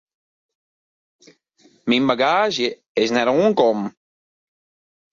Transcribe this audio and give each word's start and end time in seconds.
Myn 1.87 2.03
bagaazje 2.09 2.67
is 3.01 3.09
net 3.15 3.27
oankommen. 3.31 3.89